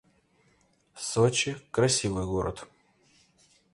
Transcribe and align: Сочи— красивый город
Сочи— 1.05 1.57
красивый 1.75 2.25
город 2.25 2.67